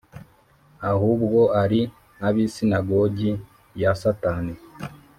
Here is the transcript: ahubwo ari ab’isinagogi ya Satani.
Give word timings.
ahubwo 0.91 1.39
ari 1.63 1.81
ab’isinagogi 2.27 3.31
ya 3.81 3.91
Satani. 4.01 4.53